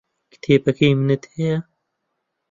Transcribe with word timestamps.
کتێبەکەی 0.31 0.91
منت 1.05 1.23
هەیە؟ 1.35 1.57